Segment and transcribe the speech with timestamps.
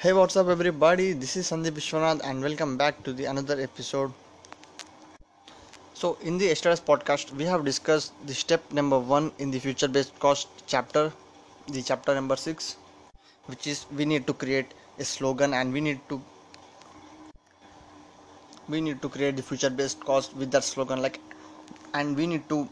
[0.00, 1.14] Hey, what's up, everybody?
[1.14, 4.12] This is Sandeep Vishwanath, and welcome back to the another episode.
[5.94, 10.18] So, in the yesterday's podcast, we have discussed the step number one in the future-based
[10.18, 11.14] cause chapter,
[11.68, 12.76] the chapter number six,
[13.46, 16.20] which is we need to create a slogan and we need to
[18.68, 21.20] we need to create the future-based cause with that slogan, like,
[21.94, 22.68] and we need to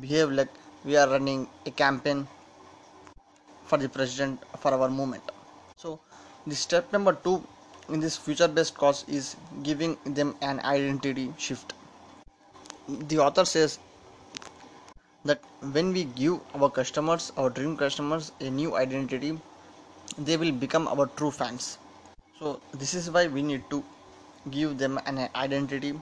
[0.00, 0.48] behave like
[0.86, 2.26] we are running a campaign
[3.66, 5.35] for the president for our movement.
[6.46, 7.42] The step number two
[7.88, 9.34] in this future based cause is
[9.64, 11.72] giving them an identity shift.
[12.88, 13.80] The author says
[15.24, 15.40] that
[15.72, 19.40] when we give our customers, our dream customers, a new identity,
[20.18, 21.78] they will become our true fans.
[22.38, 23.82] So, this is why we need to
[24.48, 25.94] give them an identity.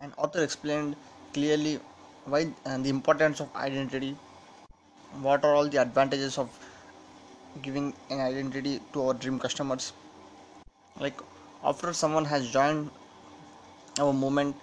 [0.00, 0.94] And author explained
[1.32, 1.80] clearly
[2.26, 4.16] why and the importance of identity,
[5.20, 6.56] what are all the advantages of
[7.62, 9.92] giving an identity to our dream customers.
[10.98, 11.20] Like
[11.62, 12.90] after someone has joined
[13.98, 14.56] our movement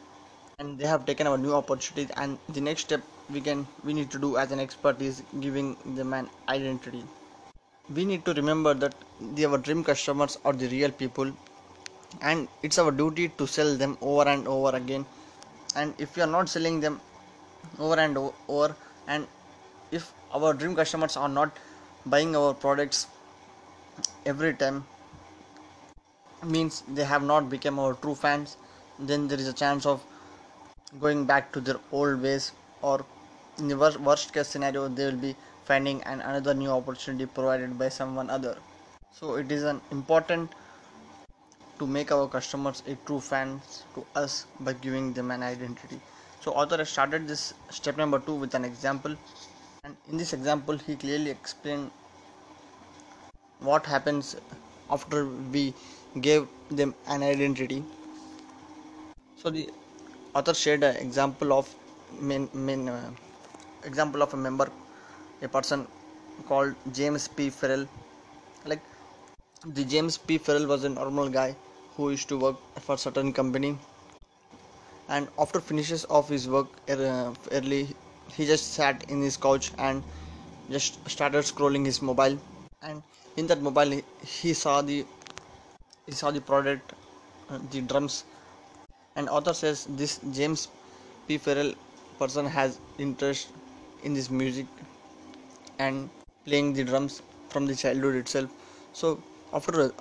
[0.59, 4.11] and they have taken our new opportunity and the next step we can we need
[4.11, 7.03] to do as an expert is giving them an identity.
[7.93, 11.31] We need to remember that the, our dream customers are the real people
[12.21, 15.05] and it's our duty to sell them over and over again.
[15.75, 17.01] And if we are not selling them
[17.79, 18.75] over and over
[19.07, 19.27] and
[19.91, 21.57] if our dream customers are not
[22.05, 23.07] buying our products
[24.25, 24.85] every time
[26.43, 28.57] means they have not become our true fans.
[28.99, 30.03] Then there is a chance of
[30.99, 33.05] going back to their old ways or
[33.57, 35.35] in the worst, worst case scenario they will be
[35.65, 38.57] finding an another new opportunity provided by someone other.
[39.11, 40.51] So it is an important
[41.79, 45.99] to make our customers a true fans to us by giving them an identity.
[46.41, 49.15] So author has started this step number two with an example
[50.11, 51.89] in this example he clearly explained
[53.59, 54.35] what happens
[54.89, 55.73] after we
[56.19, 57.83] gave them an identity.
[59.35, 59.69] So the
[60.33, 61.73] author shared an example of
[62.19, 63.11] main, main uh,
[63.83, 64.71] example of a member
[65.41, 65.87] a person
[66.47, 67.49] called james p.
[67.49, 67.87] Farrell.
[68.65, 68.81] Like
[69.65, 70.37] the james p.
[70.37, 71.55] Farrell was a normal guy
[71.97, 73.77] who used to work for certain company.
[75.07, 77.95] And after finishes of his work uh, early
[78.37, 80.03] he just sat in his couch and
[80.69, 82.37] just started scrolling his mobile.
[82.81, 83.03] And
[83.37, 85.05] in that mobile he saw the
[86.05, 86.93] he saw the product
[87.49, 88.23] uh, the drums.
[89.15, 90.67] And author says this james
[91.27, 91.37] p.
[91.37, 91.73] Farrell
[92.19, 93.49] person has interest
[94.03, 94.67] in this music
[95.79, 96.09] and
[96.45, 98.49] playing the drums from the childhood itself.
[98.93, 99.21] So
[99.53, 99.91] after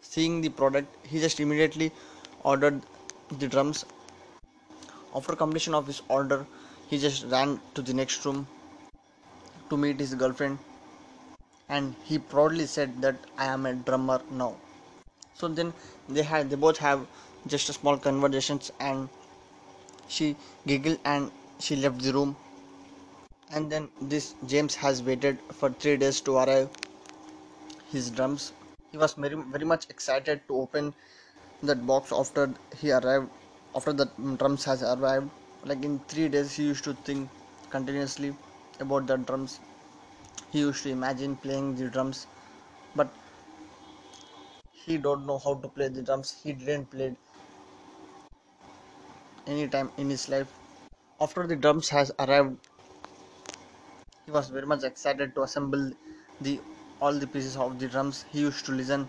[0.00, 1.92] seeing the product he just immediately
[2.44, 2.80] ordered
[3.38, 3.84] the drums.
[5.14, 6.46] After completion of his order
[6.88, 8.46] he just ran to the next room
[9.70, 10.58] to meet his girlfriend
[11.68, 14.56] and he proudly said that I am a drummer now.
[15.34, 15.72] So then
[16.08, 17.06] they had they both have
[17.46, 19.08] just a small conversations and
[20.08, 20.36] she
[20.66, 21.30] giggled and
[21.60, 22.36] she left the room
[23.50, 26.70] and then this James has waited for three days to arrive
[27.90, 28.52] his drums.
[28.92, 30.94] He was very very much excited to open
[31.62, 33.28] that box after he arrived
[33.74, 34.06] after the
[34.38, 35.30] drums has arrived
[35.68, 37.28] like in three days he used to think
[37.70, 38.34] continuously
[38.80, 39.58] about the drums.
[40.50, 42.26] He used to imagine playing the drums
[42.94, 43.10] but
[44.84, 46.36] he don't know how to play the drums.
[46.42, 47.16] He didn't play
[49.46, 50.54] any time in his life.
[51.20, 52.56] After the drums has arrived
[54.24, 55.90] he was very much excited to assemble
[56.40, 56.60] the
[57.00, 58.24] all the pieces of the drums.
[58.30, 59.08] He used to listen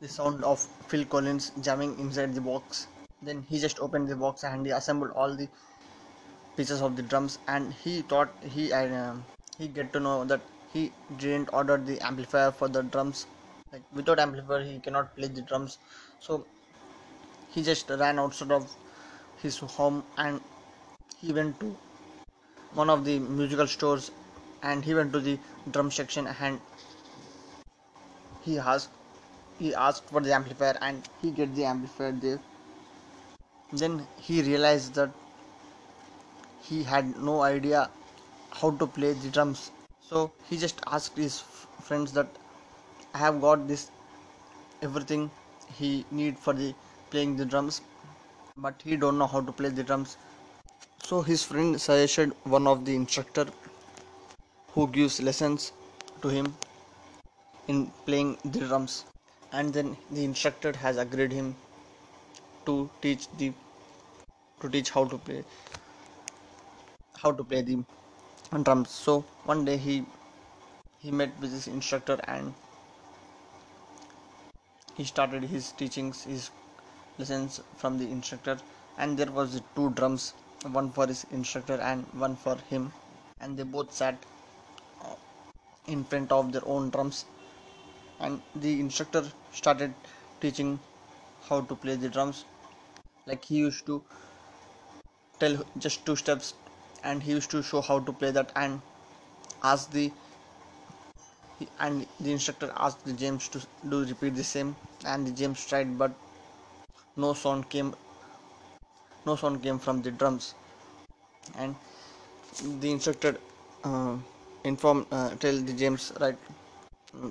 [0.00, 2.86] the sound of phil collins jamming inside the box
[3.22, 5.48] then he just opened the box and he assembled all the
[6.56, 9.14] pieces of the drums and he thought he uh,
[9.58, 10.40] he get to know that
[10.72, 13.26] he didn't order the amplifier for the drums.
[13.72, 15.78] Like without amplifier he cannot play the drums.
[16.18, 16.46] So
[17.48, 18.74] he just ran outside of
[19.42, 20.40] his home and
[21.18, 21.76] he went to
[22.74, 24.10] one of the musical stores
[24.62, 25.38] and he went to the
[25.70, 26.60] drum section and
[28.44, 28.90] he asked
[29.58, 32.40] he asked for the amplifier and he get the amplifier there
[33.72, 35.10] then he realized that
[36.68, 37.90] he had no idea
[38.50, 39.70] how to play the drums.
[40.00, 41.40] So he just asked his
[41.88, 42.26] friends that
[43.14, 43.90] i have got this
[44.82, 45.30] everything
[45.78, 46.74] he need for the
[47.10, 47.80] playing the drums
[48.56, 50.16] but he don't know how to play the drums.
[51.02, 53.46] So his friend suggested one of the instructor
[54.72, 55.72] who gives lessons
[56.22, 56.54] to him
[57.68, 59.04] in playing the drums.
[59.52, 61.56] And then the instructor has agreed him
[62.66, 63.52] to teach the
[64.60, 65.44] to teach how to play
[67.22, 67.82] how to play the
[68.62, 68.90] drums.
[68.90, 70.04] So one day he
[70.98, 72.54] he met with his instructor and
[74.96, 76.50] he started his teachings, his
[77.18, 78.58] lessons from the instructor,
[78.98, 80.34] and there was two drums,
[80.72, 82.92] one for his instructor and one for him,
[83.40, 84.16] and they both sat
[85.02, 85.14] uh,
[85.86, 87.24] in front of their own drums,
[88.18, 89.94] and the instructor started
[90.40, 90.78] teaching
[91.48, 92.44] how to play the drums,
[93.26, 94.02] like he used to
[95.38, 96.54] tell just two steps,
[97.02, 98.80] and he used to show how to play that and
[99.62, 100.12] ask the
[101.78, 105.98] and the instructor asked the James to do repeat the same and the James tried
[105.98, 106.12] but
[107.16, 107.94] no sound came
[109.26, 110.54] no sound came from the drums.
[111.58, 111.74] And
[112.80, 113.36] the instructor
[113.84, 114.16] uh,
[114.64, 116.36] informed uh, tell the James right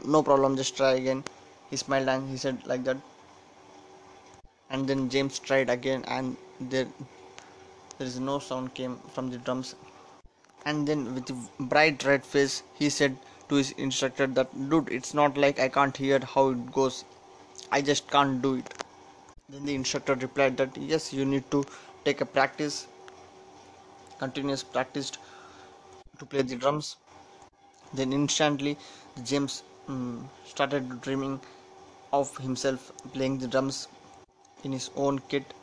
[0.06, 1.24] no problem just try again.
[1.70, 2.98] He smiled and he said like that
[4.70, 6.88] and then James tried again and there
[7.98, 9.76] there is no sound came from the drums.
[10.66, 13.18] And then with bright red face he said
[13.50, 17.04] to his instructor that dude it's not like I can't hear how it goes.
[17.72, 18.74] I just can't do it.
[19.50, 21.66] Then the instructor replied that yes you need to
[22.06, 22.88] take a practice
[24.20, 25.12] continuous practice
[26.20, 26.98] to play the drums.
[27.94, 28.78] Then instantly
[29.24, 31.40] James um, started dreaming
[32.14, 33.88] of himself playing the drums
[34.64, 35.54] in his own kit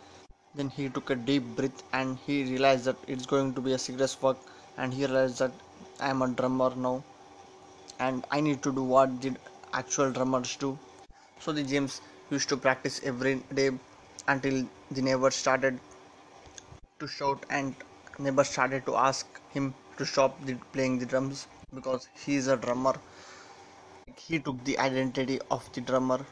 [0.55, 3.79] then he took a deep breath and he realized that it's going to be a
[3.79, 4.39] serious work
[4.79, 5.53] and he realized that
[6.01, 7.03] I am a drummer now
[7.99, 9.35] and I need to do what the
[9.73, 10.79] actual drummers do.
[11.41, 12.01] So the James
[12.31, 13.71] used to practice every day
[14.29, 15.79] until the neighbor started
[17.01, 17.75] to shout and
[18.19, 22.57] neighbor started to ask him to stop the, playing the drums because he is a
[22.57, 22.95] drummer.
[24.17, 26.27] He took the identity of the drummer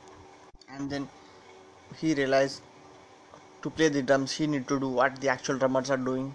[0.69, 1.09] and then
[2.01, 2.63] he realized
[3.63, 6.35] to play the drums he need to do what the actual drummers are doing.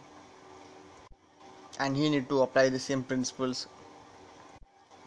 [1.80, 3.68] And he need to apply the same principles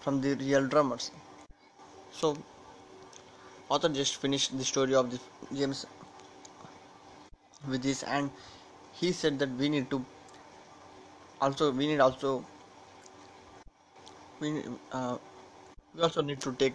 [0.00, 1.10] from the real drummers.
[2.12, 2.36] So
[3.68, 5.18] author just finished the story of the
[5.58, 5.86] james
[7.68, 8.30] with this and
[9.00, 10.04] he said that we need to
[11.40, 12.44] also we need also
[14.40, 14.62] we,
[14.92, 15.16] uh,
[15.94, 16.74] we also need to take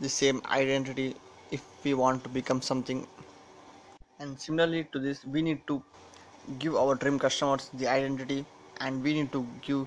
[0.00, 1.14] the same identity
[1.50, 3.06] if we want to become something.
[4.18, 5.82] And similarly to this we need to
[6.58, 8.44] give our dream customers the identity
[8.80, 9.86] and we need to give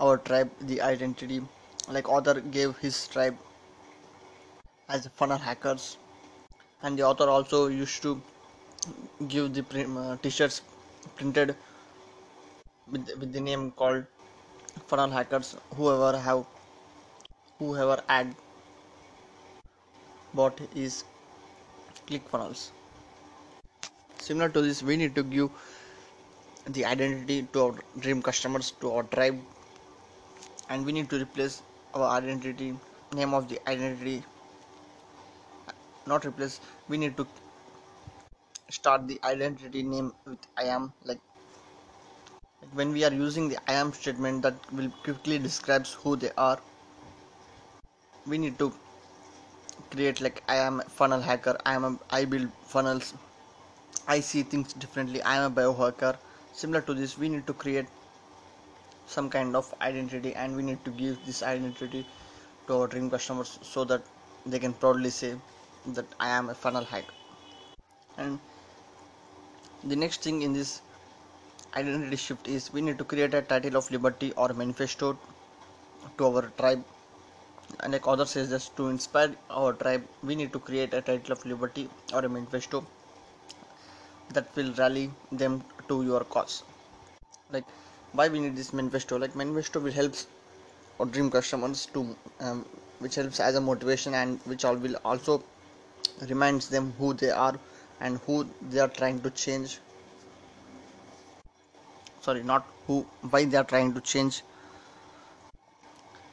[0.00, 1.40] our tribe the identity
[1.88, 3.36] like author gave his tribe
[4.88, 5.98] as funnel hackers.
[6.82, 8.20] And the author also used to
[9.28, 9.64] give the
[9.98, 10.62] uh, t-shirts
[11.16, 11.56] printed
[12.90, 14.04] with, with the name called
[14.86, 16.44] funnel hackers whoever have
[17.58, 18.34] whoever ad
[20.34, 21.04] bot is
[22.06, 22.70] ClickFunnels
[24.18, 25.50] similar to this we need to give
[26.76, 29.38] the identity to our dream customers to our tribe
[30.70, 31.62] and we need to replace
[31.94, 32.74] our identity
[33.14, 34.24] name of the identity.
[36.06, 37.26] Not replace we need to
[38.70, 41.20] start the identity name with i am like,
[42.60, 46.30] like when we are using the i am statement that will quickly describes who they
[46.36, 46.58] are
[48.26, 48.72] we need to
[49.94, 53.14] create like i am a funnel hacker i am a, i build funnels
[54.14, 56.16] i see things differently i am a biohacker.
[56.52, 57.86] Similar to this we need to create
[59.06, 62.04] some kind of identity and we need to give this identity
[62.66, 64.02] to our dream customers so that
[64.46, 65.34] they can proudly say
[65.86, 67.14] that I am a funnel hacker
[68.16, 68.38] and
[69.82, 70.80] the next thing in this
[71.76, 75.18] identity shift is we need to create a title of liberty or manifesto
[76.18, 76.84] to our tribe
[77.80, 81.32] and like other says just to inspire our tribe we need to create a title
[81.32, 82.84] of liberty or a manifesto
[84.32, 86.62] that will rally them to your cause.
[87.50, 87.64] Like
[88.12, 89.18] why we need this manifesto?
[89.18, 90.14] Like manifesto will help
[91.00, 92.64] our dream customers to um,
[92.98, 95.42] which helps as a motivation and which all will also
[96.28, 97.54] reminds them who they are
[98.00, 99.78] and who they are trying to change.
[102.20, 104.42] Sorry not who why they are trying to change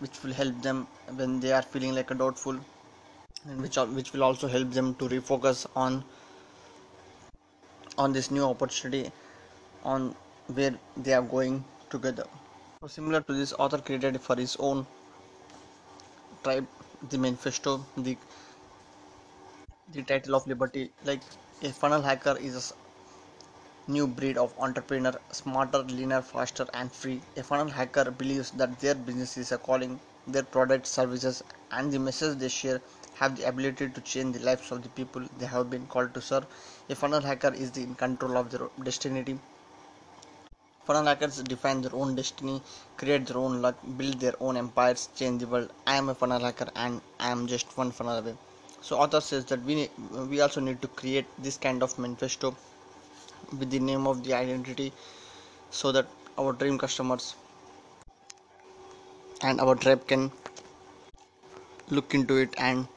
[0.02, 2.60] which will help them when they are feeling like a doubtful
[3.50, 6.04] and which which will also help them to refocus on
[7.98, 9.12] on this new opportunity
[9.84, 10.16] on
[10.60, 12.26] where they are going together.
[12.82, 14.86] So similar to this, author created for his own
[16.44, 16.68] tribe
[17.10, 18.18] the manifesto, the
[19.94, 20.90] the title of liberty.
[21.04, 21.22] Like
[21.62, 22.91] a funnel hacker is a
[23.88, 27.22] new breed of entrepreneur, smarter, leaner, faster, and free.
[27.38, 32.00] A funnel hacker believes that their business is a calling, their products, services, and the
[32.00, 32.82] message they share
[33.16, 36.22] have the ability to change the lives of the people they have been called to
[36.22, 36.46] serve.
[36.90, 39.40] A funnel hacker is in control of their destiny
[40.86, 42.62] Funnel hackers define their own destiny,
[42.98, 45.72] create their own luck, build their own empires, change the world.
[45.88, 48.36] I am a funnel hacker and I am just one funnel away
[48.82, 49.90] so author says that we
[50.32, 52.56] we also need to create this kind of manifesto
[53.60, 54.92] with the name of the identity
[55.70, 56.08] so that
[56.38, 57.36] our dream customers
[59.42, 60.32] and our tribe can
[61.90, 62.88] look into it and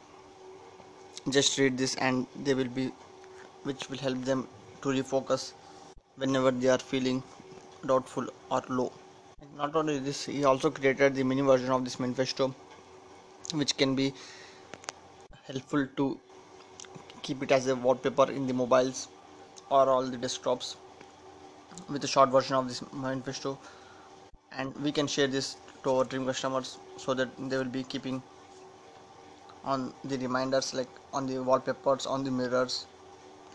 [1.30, 2.92] just read this and they will be
[3.62, 4.46] which will help them
[4.82, 5.52] to refocus
[6.16, 7.22] whenever they are feeling
[7.86, 8.92] doubtful or low.
[9.56, 12.54] Not only this he also created the mini version of this manifesto
[13.52, 14.12] which can be
[15.46, 16.18] helpful to
[17.22, 19.08] keep it as a wallpaper in the mobiles
[19.71, 20.76] or all the desktops
[21.88, 23.59] with a short version of this manifesto
[24.52, 28.23] and we can share this to our dream customers so that they will be keeping
[29.64, 32.87] on the reminders like on the wallpapers on the mirrors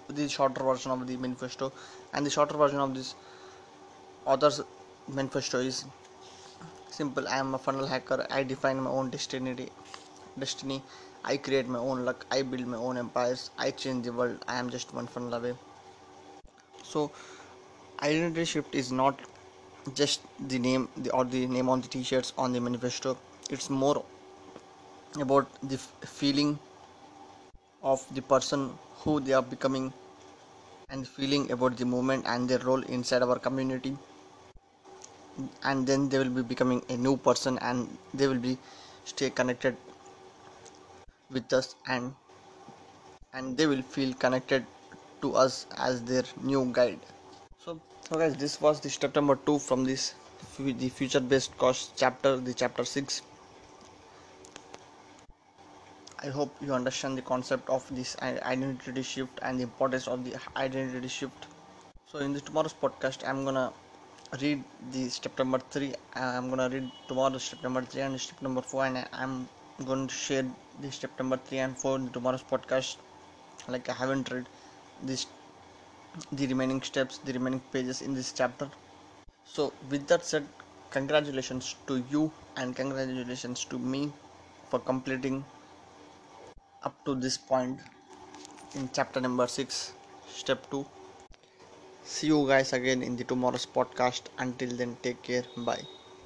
[0.09, 1.71] the shorter version of the manifesto
[2.13, 3.15] and the shorter version of this
[4.25, 4.61] author's
[5.07, 5.85] manifesto is
[6.91, 7.27] simple.
[7.27, 8.25] I am a funnel hacker.
[8.29, 9.69] I define my own destiny
[10.37, 10.81] destiny.
[11.23, 12.25] I create my own luck.
[12.31, 13.49] I build my own empires.
[13.57, 14.43] I change the world.
[14.47, 15.53] I am just one funnel away
[16.93, 17.11] so
[18.01, 19.19] identity shift is not
[19.93, 20.21] just
[20.53, 23.17] the name or the name on the t-shirts on the manifesto.
[23.49, 24.03] It's more
[25.19, 26.57] about the feeling
[27.83, 29.91] of the person who they are becoming
[30.89, 33.95] and feeling about the movement and their role inside our community.
[35.63, 38.57] And then they will be becoming a new person and they will be
[39.05, 39.77] stay connected
[41.31, 42.13] with us and
[43.33, 44.65] and they will feel connected
[45.21, 46.99] to us as their new guide
[47.65, 50.13] so so guys this was the step number two from this
[50.57, 53.21] the future based cause chapter the chapter 6
[56.21, 60.35] I hope you understand the concept of this identity shift and the importance of the
[60.57, 61.45] identity shift.
[62.11, 63.71] So in the tomorrow's podcast, I'm gonna
[64.41, 65.93] read the step number three.
[66.13, 69.47] I'm gonna read tomorrow's step number three and step number four, and I'm
[69.85, 70.45] going to share
[70.81, 72.97] the step number three and four in tomorrow's podcast.
[73.69, 74.49] Like I haven't read
[75.03, 75.25] this,
[76.31, 78.69] the remaining steps, the remaining pages in this chapter.
[79.45, 80.47] So with that said,
[80.91, 84.11] congratulations to you and congratulations to me
[84.69, 85.45] for completing
[86.83, 87.79] up to this point
[88.75, 89.93] in chapter number 6
[90.27, 90.85] step 2
[92.03, 94.21] see you guys again in the tomorrow's podcast.
[94.37, 95.43] Until then take care.
[95.57, 95.98] Bye